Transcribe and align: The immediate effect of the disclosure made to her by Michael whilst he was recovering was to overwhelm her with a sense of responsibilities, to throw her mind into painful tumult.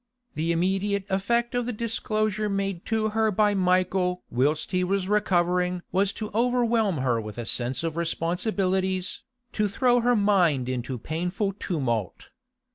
The 0.33 0.51
immediate 0.51 1.05
effect 1.11 1.53
of 1.53 1.67
the 1.67 1.71
disclosure 1.71 2.49
made 2.49 2.87
to 2.87 3.09
her 3.09 3.29
by 3.29 3.53
Michael 3.53 4.23
whilst 4.31 4.71
he 4.71 4.83
was 4.83 5.07
recovering 5.07 5.83
was 5.91 6.11
to 6.13 6.31
overwhelm 6.33 6.97
her 7.05 7.21
with 7.21 7.37
a 7.37 7.45
sense 7.45 7.83
of 7.83 7.97
responsibilities, 7.97 9.21
to 9.53 9.67
throw 9.67 9.99
her 9.99 10.15
mind 10.15 10.67
into 10.67 10.97
painful 10.97 11.53
tumult. 11.53 12.29